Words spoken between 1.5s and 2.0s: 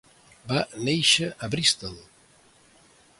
Bristol.